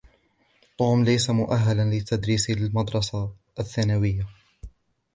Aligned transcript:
توم 0.77 1.03
ليس 1.03 1.29
مؤهلاً 1.29 1.95
لتدريس 1.97 2.49
المدرسة 2.49 3.33
الثانوية. 3.59 4.27